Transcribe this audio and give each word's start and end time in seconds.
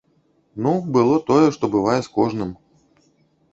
Ну, 0.67 0.71
было 0.95 1.19
тое, 1.27 1.47
што 1.59 1.71
бывае 1.77 1.99
з 2.09 2.13
кожным. 2.19 2.51